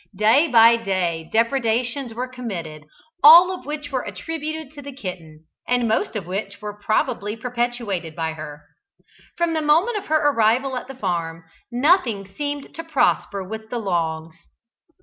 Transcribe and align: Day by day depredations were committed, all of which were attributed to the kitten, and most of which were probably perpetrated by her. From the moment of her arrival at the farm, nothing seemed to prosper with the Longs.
Day 0.15 0.47
by 0.47 0.77
day 0.77 1.29
depredations 1.31 2.11
were 2.15 2.27
committed, 2.27 2.85
all 3.21 3.51
of 3.51 3.67
which 3.67 3.91
were 3.91 4.01
attributed 4.01 4.71
to 4.73 4.81
the 4.81 4.91
kitten, 4.91 5.45
and 5.67 5.87
most 5.87 6.15
of 6.15 6.25
which 6.25 6.59
were 6.59 6.73
probably 6.81 7.35
perpetrated 7.37 8.15
by 8.15 8.33
her. 8.33 8.63
From 9.37 9.53
the 9.53 9.61
moment 9.61 9.97
of 9.99 10.07
her 10.07 10.31
arrival 10.31 10.75
at 10.75 10.87
the 10.87 10.95
farm, 10.95 11.43
nothing 11.71 12.25
seemed 12.25 12.73
to 12.73 12.83
prosper 12.83 13.43
with 13.47 13.69
the 13.69 13.77
Longs. 13.77 14.35